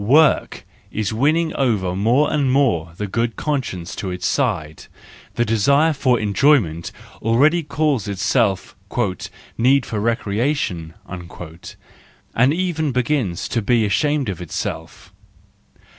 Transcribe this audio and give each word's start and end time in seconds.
Work 0.03 0.65
is 0.89 1.13
winning 1.13 1.53
over 1.53 1.95
more 1.95 2.33
and 2.33 2.51
more 2.51 2.93
the 2.97 3.05
good 3.05 3.35
conscience 3.35 3.95
to 3.97 4.09
its 4.09 4.25
side: 4.25 4.85
the 5.35 5.45
desire 5.45 5.93
for 5.93 6.19
enjoyment 6.19 6.91
already 7.21 7.61
calls 7.61 8.07
itself" 8.07 8.75
need 9.59 9.85
of 9.85 9.93
recreation," 9.93 10.95
and 11.07 12.51
even 12.51 12.91
begins 12.91 13.47
to 13.49 13.61
be 13.61 13.85
ashamed 13.85 14.27
of 14.27 14.41
itself. 14.41 15.13